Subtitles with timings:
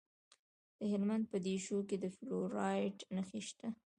[0.79, 3.67] د هلمند په دیشو کې د فلورایټ نښې شته.